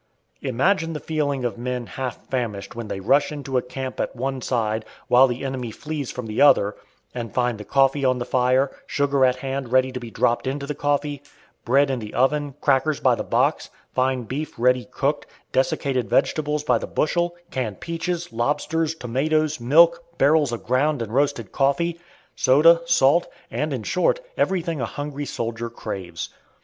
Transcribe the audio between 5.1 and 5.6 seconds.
the